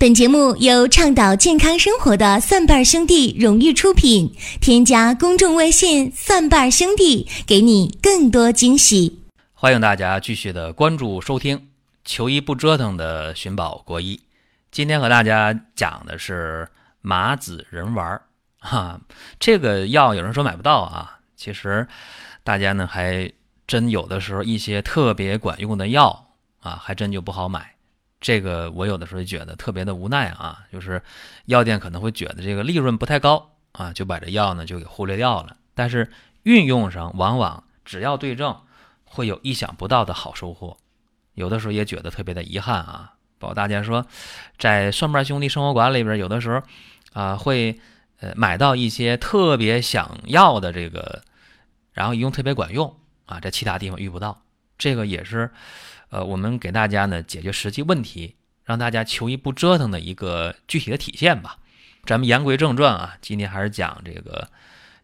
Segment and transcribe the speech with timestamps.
[0.00, 4.34] 本节目由倡导健康生活的蒜瓣兄弟荣誉出品。
[4.58, 9.20] 添加公众微信“蒜瓣兄弟”，给你更多惊喜。
[9.52, 11.68] 欢迎大家继续的关注收听
[12.02, 14.18] “求医不折腾”的寻宝国医。
[14.70, 16.66] 今天和大家讲的是
[17.02, 18.22] 麻子仁丸儿
[18.58, 18.98] 哈，
[19.38, 21.86] 这个药有人说买不到啊，其实
[22.42, 23.30] 大家呢还
[23.66, 26.30] 真有的时候一些特别管用的药
[26.60, 27.74] 啊，还真就不好买。
[28.20, 31.02] 这个我有的时候觉得特别的无奈啊，就是
[31.46, 35.56] 药店可能会觉得这个利润不太高啊，就把这药呢就给忽略掉了。
[35.74, 36.10] 但是
[36.42, 38.60] 运用上往往只要对症，
[39.04, 40.76] 会有意想不到的好收获。
[41.32, 43.14] 有的时候也觉得特别的遗憾啊。
[43.38, 44.04] 包括大家说，
[44.58, 46.62] 在蒜瓣兄弟生活馆里边，有的时候
[47.14, 47.80] 啊会
[48.20, 51.22] 呃买到一些特别想要的这个，
[51.94, 54.42] 然后一用特别管用啊，在其他地方遇不到。
[54.76, 55.50] 这个也是。
[56.10, 61.56] 呃，我们给大家呢解决实际问题，让大家求医不折腾的一个具体的体现吧。
[62.04, 64.48] 咱们言归正传啊，今天还是讲这个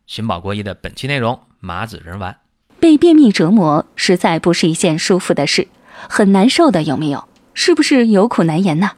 [0.07, 2.37] 寻宝国医的本期内容——麻子仁丸。
[2.81, 5.69] 被便秘折磨，实在不是一件舒服的事，
[6.09, 7.29] 很难受的，有没有？
[7.55, 8.93] 是不是有苦难言呢？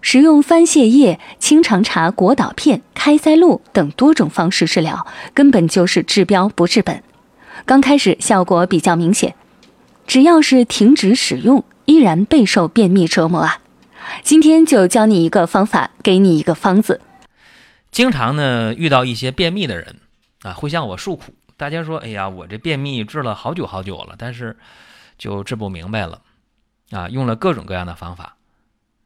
[0.00, 7.02] 使用番泻叶、清肠茶、果导片、开塞露等多种方式治疗，根本就是治标不治本。
[7.64, 9.34] 刚开始效果比较明显。
[10.06, 13.60] 只要是停止使用，依然备受便秘折磨啊！
[14.22, 17.00] 今天就教你一个方法，给你一个方子。
[17.90, 19.96] 经常呢遇到一些便秘的人
[20.42, 21.34] 啊，会向我诉苦。
[21.56, 24.56] 大家说：“哎呀，我这便秘治了好久好久了，但是
[25.16, 26.20] 就治不明白了
[26.90, 28.36] 啊！”用了各种各样的方法。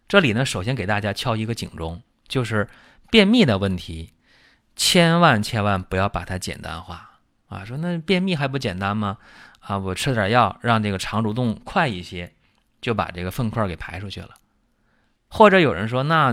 [0.09, 2.69] 这里呢，首先给大家敲一个警钟，就是
[3.11, 4.13] 便秘的问题，
[4.75, 7.65] 千万千万不要把它简单化啊！
[7.65, 9.19] 说那便秘还不简单吗？
[9.67, 12.33] 啊，我吃点药，让这个肠蠕动快一些，
[12.81, 14.31] 就把这个粪块给排出去了。
[15.29, 16.33] 或者有人说，那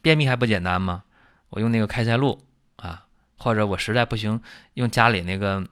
[0.00, 1.04] 便秘还不简单吗？
[1.50, 2.42] 我用那个开塞露
[2.76, 3.04] 啊，
[3.36, 4.40] 或者我实在不行，
[4.72, 5.62] 用家里那个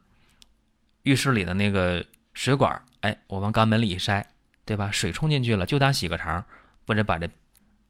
[1.04, 4.26] 浴室里的那个水管，哎，我往肛门里一塞，
[4.66, 4.90] 对吧？
[4.90, 6.44] 水冲进去了，就当洗个肠，
[6.84, 7.26] 不就把这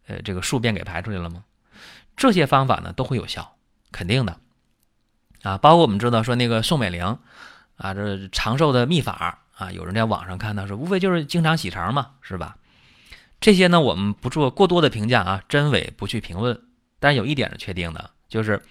[0.06, 1.42] 呃这个宿便给排出去了吗？
[2.16, 3.56] 这些方法呢都会有效，
[3.90, 4.38] 肯定的
[5.42, 5.58] 啊。
[5.58, 7.18] 包括我们知道说那个宋美龄。
[7.76, 12.56] 啊，这长寿的秘法啊，有人在网上看到说，无非就是经常洗肠嘛，是吧？
[13.40, 16.60] 这些呢，我们不做过多的评价啊，真伪不去评论。
[16.98, 18.62] 但是有一点是确定的，就是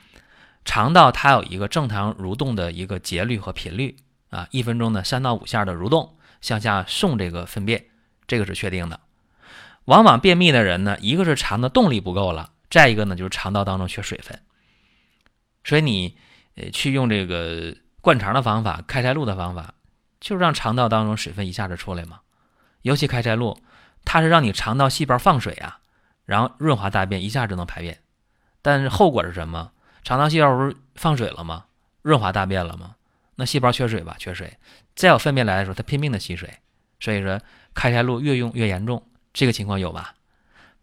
[0.66, 3.98] 肠道它有一个正常蠕动的一个节律和频率
[4.30, 7.86] 啊，一分钟呢三到五下的蠕动向下送这个粪便，
[8.26, 9.00] 这个是确定的。
[9.86, 14.42] 往往便秘的人呢，一个是肠的动力不够了，再一个呢就是肠道当中缺水分，
[15.64, 16.18] 所以你
[16.56, 17.76] 呃去用这个。
[18.04, 19.76] 灌肠的方法，开塞露的方法，
[20.20, 22.20] 就是让肠道当中水分一下子出来嘛。
[22.82, 23.58] 尤其开塞露，
[24.04, 25.80] 它是让你肠道细胞放水啊，
[26.26, 27.98] 然后润滑大便，一下就能排便。
[28.62, 29.72] 但是后果是什么？
[30.04, 31.64] 肠道细胞不是放水了吗？
[32.02, 32.96] 润滑大便了吗？
[33.36, 34.58] 那细胞缺水吧，缺水。
[34.96, 36.50] 再有粪便来的时候，它拼命的吸水。
[37.00, 37.40] 所以说，
[37.74, 40.16] 开塞露越用越严重，这个情况有吧？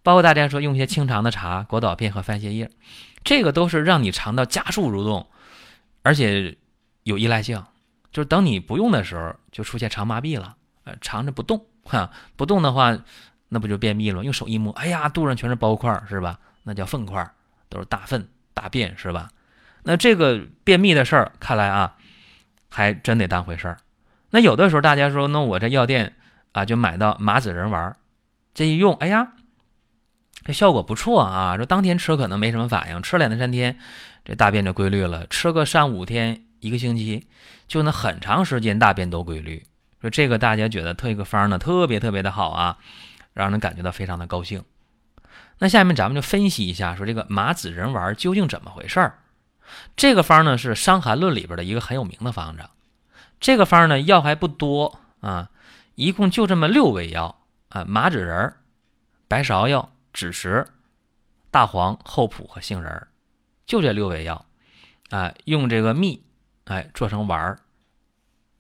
[0.03, 2.71] 包括大家说用一些清肠的茶、果导片和番泻叶，
[3.23, 5.29] 这个都是让你肠道加速蠕动，
[6.03, 6.57] 而且。
[7.11, 7.63] 有依赖性，
[8.11, 12.97] 就是等你不用的时候，就出现肠麻痹了，呃，肠着不动，哈，不动的话，
[13.49, 14.25] 那不就便秘了？
[14.25, 16.39] 用手一摸，哎呀，肚上全是包块，是吧？
[16.63, 17.29] 那叫粪块，
[17.69, 19.29] 都是大粪大便，是吧？
[19.83, 21.97] 那这个便秘的事儿，看来啊，
[22.69, 23.79] 还真得当回事儿。
[24.31, 26.15] 那有的时候大家说，那我这药店
[26.53, 27.97] 啊，就买到麻子仁丸，
[28.55, 29.33] 这一用，哎呀，
[30.45, 33.79] 这效果不错啊，说当天吃可能没什么反应，吃两天三天，
[34.25, 36.45] 这大便就规律了，吃个三五天。
[36.61, 37.27] 一个星期
[37.67, 39.67] 就能很长时间大便都规律，
[40.01, 42.79] 说这个大家觉得特一个方呢特别特别的好啊，
[43.33, 44.65] 让人感觉到非常的高兴。
[45.59, 49.19] 那下面咱们就分析一下，说这个麻子仁丸究竟怎么回事儿？
[49.97, 52.65] 这个方呢是《伤寒论》里边的一个很有名的方子。
[53.41, 55.51] 这个方呢药还不多啊，
[55.95, 58.55] 一共就这么六味药啊：麻子仁、
[59.29, 60.67] 白芍药、枳实、
[61.51, 63.07] 大黄、厚朴和杏仁，
[63.67, 64.45] 就这六味药
[65.11, 66.23] 啊，用这个蜜。
[66.65, 67.59] 哎，做成丸儿，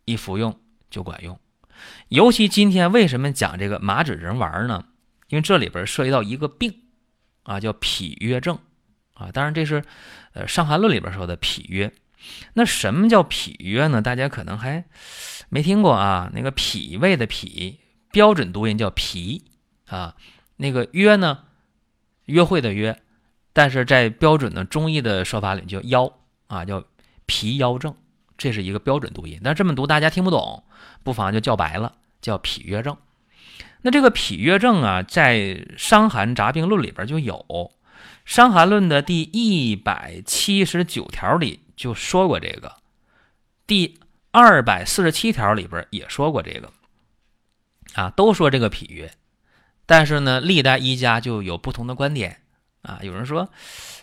[0.04, 0.58] 一服用
[0.90, 1.38] 就管用。
[2.08, 4.84] 尤其今天为什么讲这个麻子仁丸呢？
[5.28, 6.82] 因为这里边涉及到一个病
[7.44, 8.58] 啊，叫脾约症
[9.14, 9.30] 啊。
[9.32, 9.84] 当然这是
[10.32, 11.92] 呃《伤寒论》里边说的脾约。
[12.54, 14.02] 那什么叫脾约呢？
[14.02, 14.84] 大家可能还
[15.48, 16.30] 没听过啊。
[16.34, 17.78] 那个脾胃的脾，
[18.10, 19.44] 标准读音叫脾
[19.86, 20.16] 啊。
[20.56, 21.44] 那个约呢，
[22.24, 23.00] 约会的约，
[23.52, 26.12] 但是在标准的中医的说法里叫腰
[26.48, 26.84] 啊，叫。
[27.30, 27.94] 脾腰症，
[28.36, 30.64] 这是一个标准读音，但这么读大家听不懂，
[31.04, 32.96] 不妨就叫白了，叫脾约症。
[33.82, 35.36] 那这个脾约症啊，在
[35.78, 37.36] 《伤寒杂病论》里边就有，
[38.24, 42.78] 《伤寒论》的第一百七十九条里就说过这个，
[43.64, 44.00] 第
[44.32, 46.72] 二百四十七条里边也说过这个，
[47.94, 49.12] 啊，都说这个脾约，
[49.86, 52.40] 但是呢，历代医家就有不同的观点
[52.82, 52.98] 啊。
[53.02, 53.48] 有人说，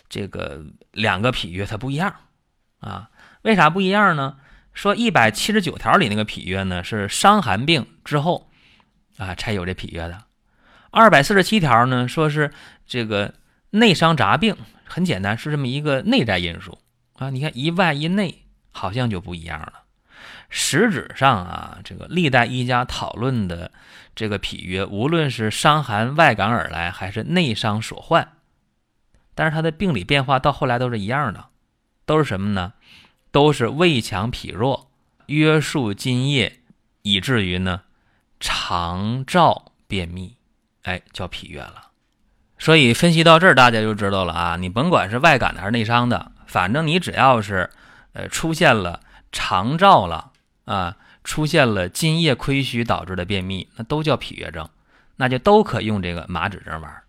[0.08, 2.14] 这个两个脾约它不一样
[2.80, 3.10] 啊，
[3.42, 4.36] 为啥不一样呢？
[4.72, 8.48] 说一百七十九条里那个脾约呢，是伤寒病之后。
[9.16, 10.22] 啊，才有这脾约的。
[10.92, 12.52] 二百四十七条呢，说是
[12.86, 13.34] 这个
[13.70, 16.78] 内伤杂病，很简单，是这么一个内在因素
[17.14, 17.28] 啊。
[17.30, 19.72] 你看一外一内，好像就不一样了。
[20.48, 23.72] 实质上啊，这个历代医家讨论的
[24.14, 28.36] 这个脾约，无论是伤寒外感而来，还是内伤所患，
[29.34, 31.46] 但是它的病理变化到后来都是一样的，
[32.08, 32.72] 都是什么呢？
[33.30, 34.90] 都是胃强脾弱，
[35.26, 36.60] 约束津液，
[37.02, 37.82] 以至于呢。
[38.40, 40.36] 肠燥便秘，
[40.84, 41.90] 哎，叫脾约了。
[42.56, 44.56] 所以分析到这儿，大家就知道了啊。
[44.56, 47.68] 你甭管是外感的还是内伤的，反正你只要是
[48.12, 49.00] 呃出现了
[49.32, 50.30] 肠燥了
[50.66, 54.68] 啊，出现了津液亏虚导致的便秘，那都叫脾约症，
[55.16, 57.02] 那就都可用这个麻子仁丸。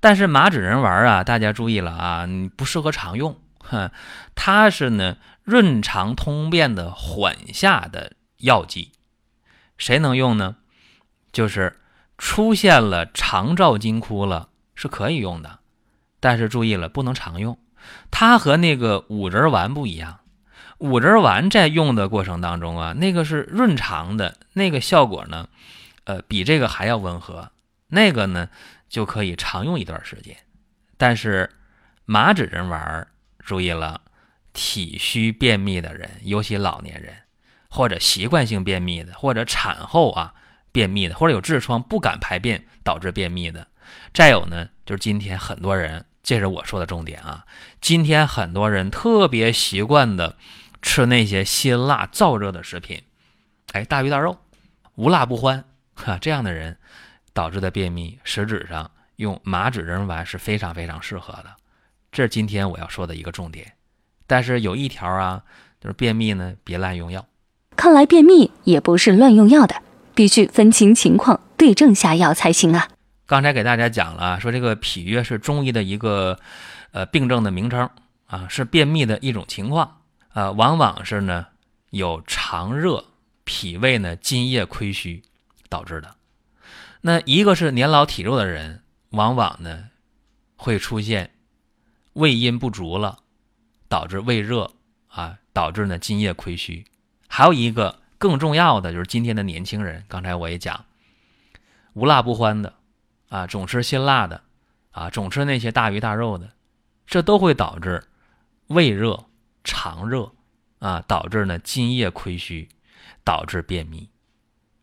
[0.00, 3.90] 但是麻子仁丸啊，大家注意了啊，你不适合常用，哼，
[4.34, 8.92] 它是呢润肠通便的缓下的药剂。
[9.76, 10.56] 谁能用呢？
[11.32, 11.78] 就是
[12.16, 15.58] 出现了肠燥金枯了，是可以用的，
[16.18, 17.58] 但是注意了，不能常用。
[18.10, 20.20] 它和那个五仁丸不一样，
[20.78, 25.48] 五仁丸在用的过程当中啊，那个是润肠的，那个效果呢，
[26.04, 27.50] 呃，比这个还要温和，
[27.88, 28.48] 那个呢
[28.88, 30.36] 就可以常用一段时间。
[30.96, 31.50] 但是
[32.06, 33.06] 麻子仁丸，
[33.46, 34.02] 注意了，
[34.52, 37.14] 体虚便秘的人，尤其老年人。
[37.68, 40.32] 或者习惯性便秘的，或者产后啊
[40.72, 43.66] 便秘的，或者有痔疮不敢排便导致便秘的，
[44.14, 47.44] 再有呢，就是今天很多人，这是我说的重点啊。
[47.82, 50.38] 今天很多人特别习惯的
[50.80, 53.02] 吃那些辛辣燥热的食品，
[53.72, 54.38] 哎，大鱼大肉，
[54.94, 55.64] 无辣不欢，
[55.94, 56.78] 哈，这样的人
[57.34, 61.54] 导致的便秘，实质上用麻子仁丸是非常非常适合的。
[62.12, 63.72] 这是今天我要说的一个重点。
[64.26, 65.42] 但是有一条啊，
[65.80, 67.26] 就是便秘呢，别滥用药。
[67.76, 69.82] 看来便秘也不是乱用药的，
[70.14, 72.88] 必须分清情况，对症下药才行啊。
[73.26, 76.38] 刚才给大家讲了，说这个脾约是中医的一个
[76.92, 77.90] 呃病症的名称
[78.26, 79.98] 啊，是便秘的一种情况
[80.28, 81.46] 啊，往往是呢
[81.90, 83.04] 有肠热、
[83.44, 85.22] 脾胃呢津液亏虚
[85.68, 86.14] 导致的。
[87.02, 89.84] 那一个是年老体弱的人，往往呢
[90.56, 91.30] 会出现
[92.16, 93.18] 胃阴不足了，
[93.88, 94.72] 导致胃热
[95.08, 96.86] 啊，导致呢津液亏虚。
[97.28, 100.86] 还有一个更重要的就是今天的年轻人，刚才我也讲，
[101.92, 102.72] 无辣不欢的，
[103.28, 104.42] 啊，总吃辛辣的，
[104.92, 106.52] 啊，总吃那些大鱼大肉的，
[107.06, 108.04] 这都会导致
[108.68, 109.26] 胃热、
[109.62, 110.32] 肠热，
[110.78, 112.70] 啊，导致呢津液亏虚，
[113.24, 114.08] 导致便秘。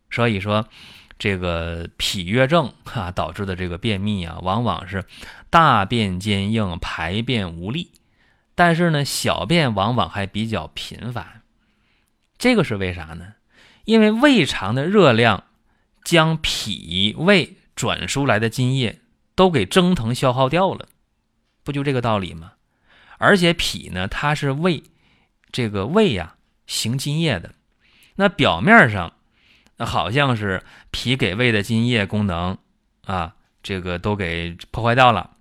[0.08, 0.68] 所以说，
[1.18, 5.04] 这个脾约症啊导致的这个便秘啊，往往是
[5.50, 7.90] 大便坚硬、排便无力，
[8.54, 11.42] 但是呢，小便往往还比较频繁。
[12.36, 13.34] 这个是为啥呢？
[13.84, 15.44] 因为胃肠的热量
[16.02, 19.00] 将脾胃转输来的津液
[19.34, 20.88] 都给蒸腾消耗掉了，
[21.62, 22.52] 不就这个道理吗？
[23.18, 24.82] 而且脾呢，它是胃
[25.52, 26.34] 这个胃呀
[26.66, 27.54] 行津液的，
[28.16, 29.12] 那表面上
[29.76, 32.56] 那好像是脾给胃的津液功能
[33.04, 35.36] 啊，这个都给破坏掉了，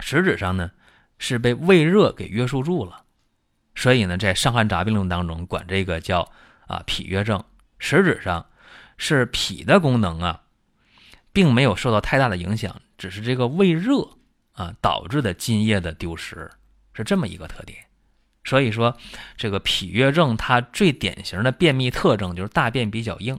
[0.00, 0.70] 实质上呢
[1.18, 3.04] 是被胃热给约束住了。
[3.74, 6.30] 所以呢，在《伤寒杂病论》当中，管这个叫
[6.66, 7.42] 啊脾约症，
[7.78, 8.44] 实质上
[8.96, 10.42] 是脾的功能啊，
[11.32, 14.16] 并没有受到太大的影响，只是这个胃热
[14.52, 16.50] 啊导致的津液的丢失，
[16.92, 17.87] 是这么一个特点。
[18.48, 18.96] 所以说，
[19.36, 23.38] 这个脾约症它最典型的便秘特征就是大便比较硬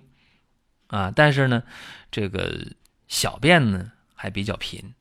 [0.87, 1.63] 啊，但是呢，
[2.11, 2.67] 这个
[3.07, 4.93] 小便呢还比较频，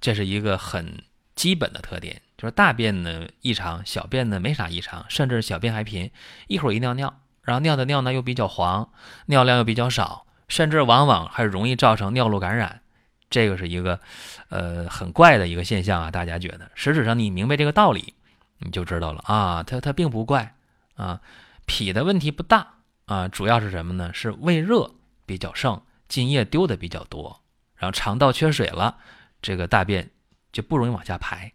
[0.00, 1.02] 这是一个很
[1.34, 2.22] 基本的特点。
[2.38, 6.10] 就是大便呢异常，小便呢没啥异常，甚至小便还频，
[6.46, 8.90] 一会儿一尿尿，然后尿的尿呢又比较黄，
[9.26, 12.80] 尿量又比较少，甚至往往还容易造成尿路感染，
[13.28, 14.00] 这个是一个
[14.48, 16.10] 呃很怪的一个现象啊。
[16.10, 18.14] 大家觉得，实质上你明白这个道理，
[18.60, 20.54] 你就知道了啊，它它并不怪
[20.94, 21.20] 啊，
[21.66, 22.74] 脾的问题不大
[23.06, 24.10] 啊，主要是什么呢？
[24.14, 24.90] 是胃热
[25.26, 27.40] 比较盛，津液丢的比较多，
[27.76, 28.98] 然后肠道缺水了，
[29.42, 30.10] 这个大便
[30.52, 31.52] 就不容易往下排。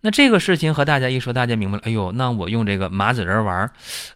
[0.00, 1.82] 那这个事情和大家一说，大家明白了。
[1.86, 3.72] 哎呦，那我用这个麻子仁丸，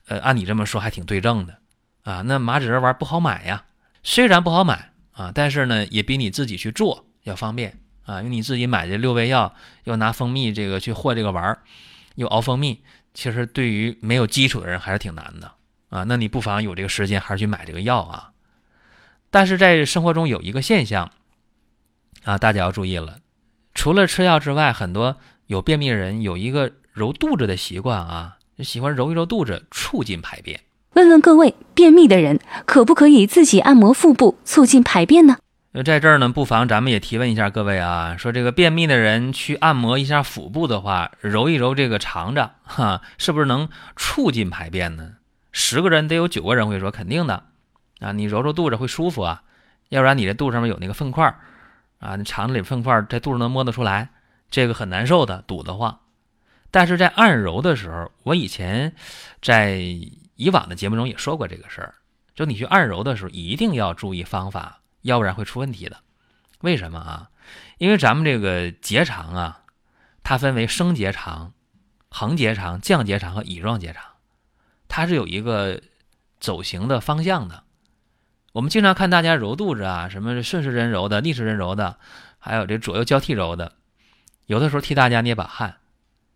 [0.06, 1.58] 呃，按你这么说还挺对症的
[2.02, 2.20] 啊。
[2.20, 3.64] 那麻子仁丸不好买呀，
[4.02, 9.54] 虽然不好买啊，但是呢，也比你自己去做要方便啊，因为你自己买这六味药，
[9.84, 11.62] 又拿蜂蜜这个去和这个丸儿，
[12.18, 12.82] 又熬蜂蜜，
[13.14, 15.52] 其实对于没有基础的人还是挺难的
[15.88, 16.02] 啊。
[16.02, 18.32] 那你不妨有这个时间，还是去买这个药啊。
[19.30, 21.12] 但是在生活中有一个现象
[22.24, 23.18] 啊，大家要注意了，
[23.72, 30.60] 除了吃药之外，很多有便秘的人有一个揉肚子的习惯啊，就喜欢揉一揉肚子，促进排便。
[30.94, 35.36] 问问各位，便秘的人可不可以自己按摩腹部，促进排便呢？
[35.70, 45.16] 那在这儿呢，不妨咱们也提问一下各位啊，说这个便秘的人去按摩一下腹部的话，揉一揉这个肠子，哈，是不是能促进排便呢？
[45.52, 47.44] 十个人得有九个人会说肯定的。
[48.00, 49.42] 啊，你揉揉肚子会舒服啊，
[49.88, 51.40] 要不然你这肚上面有那个粪块儿
[51.98, 54.08] 啊，你肠子里粪块儿在肚子能摸得出来，
[54.50, 55.98] 这个很难受的，堵得慌。
[56.70, 58.94] 但是在按揉的时候，我以前
[59.42, 59.76] 在
[60.36, 61.94] 以往的节目中也说过这个事儿，
[62.34, 65.98] 就你去按揉的时候一定要注意方法，要不然会出问题的。
[66.60, 67.30] 为什么啊？
[67.78, 69.62] 因为咱们这个结肠啊，
[70.22, 71.52] 它分为升结肠、
[72.08, 74.02] 横结肠、降结肠和乙状结肠，
[74.88, 75.80] 它是有一个
[76.40, 77.64] 走形的方向的。
[78.52, 81.98] 我们经常看大家揉肚子啊，什么顺时针揉的、逆时针揉的，
[82.38, 83.76] 还有这左右交替揉的，
[84.46, 85.78] 有的时候替大家捏把汗，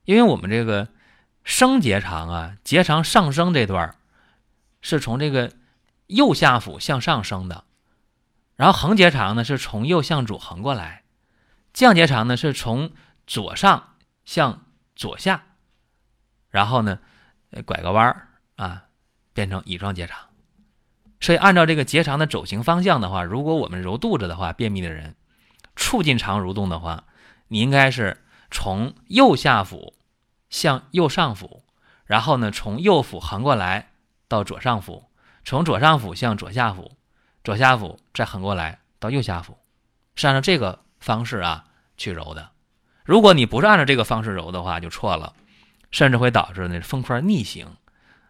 [0.04, 0.88] 因为我们这个
[1.42, 3.96] 升结肠啊，结肠上升这段
[4.80, 5.50] 是从这个
[6.06, 7.64] 右下腹向上升的，
[8.56, 11.04] 然后横结肠呢是从右向左横过来，
[11.72, 12.92] 降结肠呢是从
[13.26, 13.94] 左上
[14.24, 15.44] 向左下，
[16.50, 16.98] 然后呢
[17.64, 18.84] 拐个弯儿啊，
[19.32, 20.28] 变成乙状结肠。
[21.20, 25.14] 所以，按照这个结肠的走行方向的话，如果我们揉肚子的话，便秘的人
[25.76, 27.04] 促进肠蠕动的话，
[27.46, 29.94] 你应该是从右下腹
[30.50, 31.64] 向右上腹，
[32.04, 33.92] 然后呢，从右腹横过来
[34.26, 35.10] 到左上腹，
[35.44, 36.96] 从左上腹向左下腹，
[37.44, 39.58] 左下腹再横过来到右下腹，
[40.14, 41.64] 是按照这个方式啊
[41.96, 42.50] 去揉的。
[43.04, 45.34] 如果你不是按照这个方式揉的话，就错了，
[45.90, 47.66] 甚至会导致那风块逆行，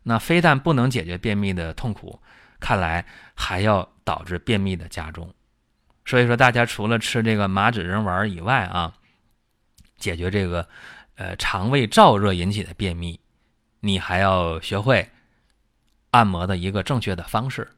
[0.03, 2.21] 那非但不能解决便秘的痛苦。
[2.59, 3.05] 看来
[3.35, 5.35] 还要导致便秘的加重，
[6.05, 8.95] 所以说大家除了吃这个麻子仁丸以外啊，
[9.99, 10.69] 解决这个
[11.17, 13.19] 呃肠胃燥热引起的便秘，
[13.81, 15.11] 你还要学会
[16.13, 17.69] 按摩的一个正确的方式。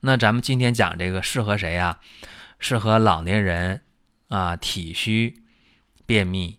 [0.00, 2.00] 那咱们今天讲这个适合谁呀？
[2.58, 3.82] 适合老年人
[4.28, 5.42] 啊，体虚
[6.06, 6.58] 便秘，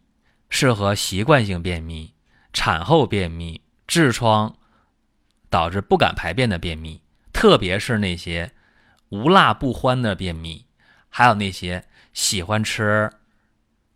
[0.50, 2.14] 适合习惯性便秘、
[2.54, 4.58] 产后便秘、痔疮
[5.50, 7.02] 导致不敢排便的便秘。
[7.32, 8.52] 特别是那些
[9.10, 10.66] 无辣不欢的便秘，
[11.10, 13.12] 还有那些喜欢吃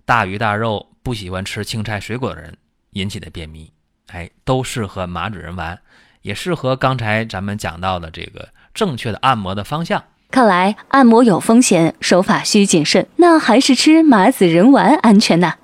[0.05, 2.57] 大鱼大肉、不喜欢吃青菜水果的人
[2.91, 3.73] 引起的便秘，
[4.07, 5.81] 哎，都适合麻子仁丸，
[6.21, 10.03] 也适合刚才咱们讲到的这个正确的按摩的方向。
[10.29, 15.55] 看来按摩有风险，手法需谨慎，那还是吃麻子仁丸安全呢？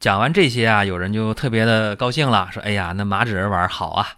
[0.00, 4.08] 讲完这些啊，有人就特别的高兴了，说：“哎呀，那麻子仁丸好啊，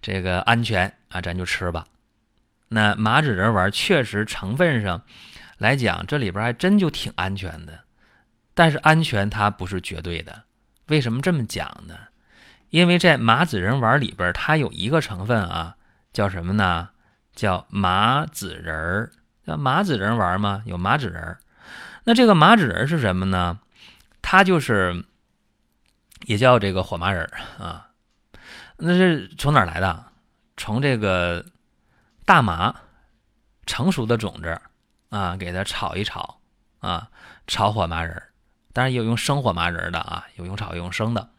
[0.00, 1.84] 这个安全啊，咱就吃吧。”
[2.68, 5.02] 那麻子仁丸确实成分上
[5.58, 7.80] 来讲，这里边还真就挺安全的，
[8.54, 10.42] 但是安全它不是绝对的。
[10.88, 11.94] 为什么这么讲呢？
[12.76, 15.76] 因为在麻子仁丸里边，它有一个成分啊，
[16.12, 16.90] 叫什么呢？
[17.34, 19.10] 叫麻子仁儿。
[19.46, 20.62] 叫麻子仁丸吗？
[20.66, 21.38] 有麻子仁儿。
[22.04, 23.58] 那这个麻子仁是什么呢？
[24.20, 25.06] 它就是
[26.26, 27.88] 也叫这个火麻仁儿啊。
[28.76, 30.04] 那是从哪来的？
[30.58, 31.46] 从这个。
[32.26, 32.74] 大麻
[33.66, 34.60] 成熟的种子
[35.10, 36.40] 啊，给它炒一炒
[36.80, 37.08] 啊，
[37.46, 38.30] 炒火麻仁儿，
[38.72, 41.30] 当然也有用生火麻仁的啊，有用炒用生的。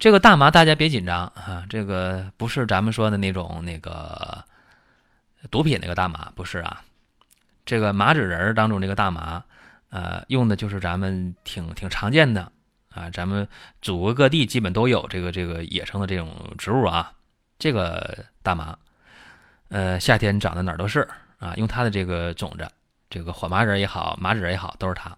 [0.00, 4.42] 这个大麻大家别紧张啊，这个不是咱们说的那种那个
[5.50, 6.82] 毒品那个大麻，不是啊。
[7.66, 9.44] 这个麻纸仁儿当中这个大麻，
[9.90, 12.50] 呃，用的就是咱们挺挺常见的
[12.88, 13.46] 啊，咱们
[13.82, 17.12] 祖国各地基本都有这个这个野生的这种植物啊，
[17.58, 18.74] 这个大麻。
[19.68, 21.06] 呃，夏天长的哪儿都是
[21.38, 22.66] 啊，用它的这个种子，
[23.10, 25.14] 这个火麻仁也好，麻子仁也好，都是它。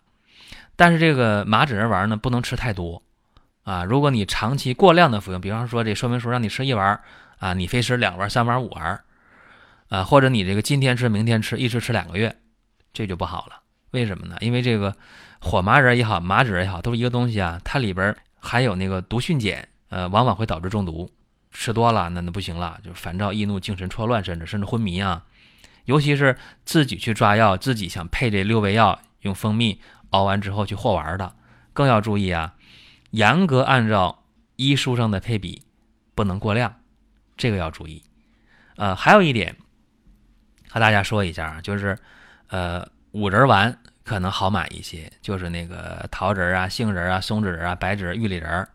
[0.75, 3.01] 但是这个麻子仁丸呢，不能吃太多
[3.65, 3.85] 啊。
[3.85, 7.01] 如果你长期过量的服用，比方说这说明书让你吃一丸
[7.39, 9.01] 啊，你非吃两丸、三丸、五丸
[9.89, 12.37] 啊，或者你这个今天吃明天吃，一直吃两个月，
[12.93, 13.61] 这就不好了。
[13.91, 14.37] 为什么呢？
[14.41, 14.97] 因为这个
[15.41, 21.11] 火麻仁也好，麻子仁也好，都是一个东西啊，它里边含有那个毒蕈碱，呃，往往会导致中毒。
[21.55, 25.23] 吃多了，那那不行了，就烦躁易怒、精神错乱，甚至甚至昏迷啊！
[25.85, 29.79] 尤其是自己去抓药，自己想配这六味药，用蜂蜜
[30.11, 31.35] 熬完之后去和丸的，
[31.75, 32.55] 更要注意啊！
[33.13, 34.25] 严格按照
[34.57, 35.63] 医书上的配比，
[36.15, 36.75] 不能过量，
[37.37, 38.03] 这个要注意。
[38.77, 39.55] 呃，还有一点
[40.71, 41.97] 和大家说一下啊，就是
[42.49, 48.69] 呃，五仁丸可能好买一些，就是那个桃仁啊、杏仁啊、松子仁啊、白芷、玉里仁啊，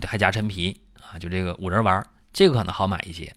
[0.00, 3.32] 对，还加陈皮啊，就这个五仁丸，这个可能好买一些。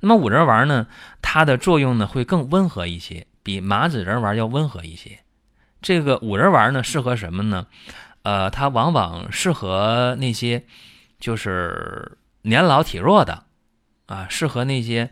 [0.00, 0.86] 那么五仁丸呢，
[1.22, 5.20] 它的作用呢会更温和一些，比麻子仁丸要温和一些。
[5.80, 7.66] 这个五仁丸呢适合什么呢？
[8.26, 10.64] 呃，它往往适合那些
[11.20, 13.44] 就是年老体弱的
[14.06, 15.08] 啊，适合那些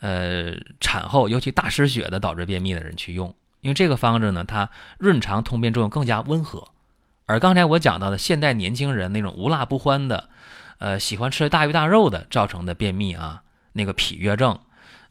[0.00, 4.68] 呃产后尤其大失血的导致便秘的人去用，因为这个方子呢，它
[4.98, 6.66] 润肠通便作用更加温和。
[7.26, 10.28] 而刚才我讲到的现代年轻人那种无辣不欢的，
[10.78, 13.44] 呃，喜欢吃大鱼大肉的造成的便秘啊，
[13.74, 14.58] 那个脾约症，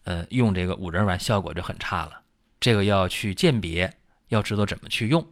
[0.04, 2.20] 呃，用这个五仁丸效果就很差了。
[2.60, 3.94] 这个要去鉴别，
[4.28, 5.26] 要知道怎么去用。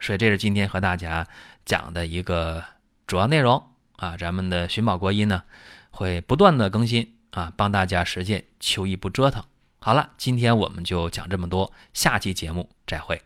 [0.00, 1.26] 所以这是今天和大家
[1.64, 2.62] 讲的一个
[3.06, 3.62] 主要内容
[3.96, 5.42] 啊，咱们的寻宝国医呢
[5.90, 9.42] 会不断的更新啊，帮大家实现求医不折腾。
[9.78, 13.20] 好了，今天我们就讲这么多，下期节目再会。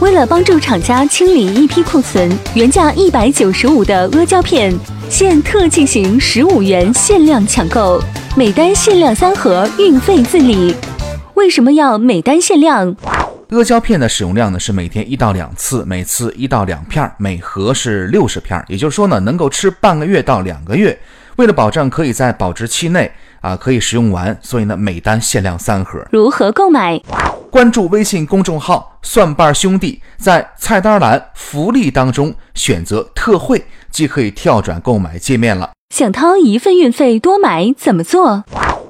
[0.00, 4.72] 为了帮助厂家清理一批库存，原价一百九十五的阿胶片
[5.10, 8.00] 现特进行十五元限量抢购，
[8.36, 10.74] 每单限量三盒，运费自理。
[11.34, 12.94] 为什么要每单限量？
[13.50, 20.96] 阿胶片的使用量呢是每天一到两次，每次一到两片，每盒是六十片，也就是说呢能够吃半个月到两个月。
[21.36, 25.98] 为了保证可以在保质期内啊可以使用完，所以呢每单限量三盒。
[26.10, 27.00] 如何购买？
[27.50, 35.70] 关注微信公众号“蒜瓣兄弟”，在菜单栏福利当中选择特惠，即可以跳转购买界面了。
[35.94, 38.44] 想掏一份运费多买怎么做？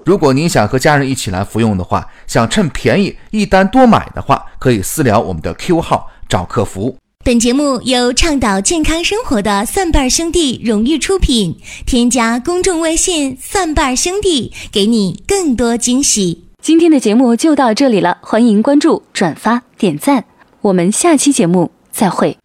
[0.09, 6.97] 如果您想和家人一起来服用的话，想趁便宜一单多买的话，可以私聊我们的 Q 号找客服。
[7.23, 16.45] 本节目由倡导健康生活的蒜瓣兄弟荣誉出品，添加公众微信“蒜瓣兄弟”，给你更多惊喜。
[16.63, 20.25] 今天的节目就到这里了，欢迎关注、转发、点赞，
[20.63, 22.39] 我们下期节目再会。